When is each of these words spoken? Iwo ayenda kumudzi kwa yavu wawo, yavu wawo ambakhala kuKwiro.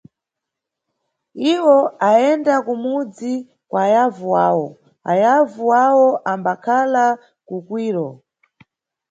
Iwo 1.53 1.77
ayenda 2.09 2.53
kumudzi 2.65 3.33
kwa 3.69 3.83
yavu 3.93 4.25
wawo, 4.35 4.67
yavu 5.21 5.61
wawo 5.73 6.07
ambakhala 6.31 7.05
kuKwiro. 7.47 8.07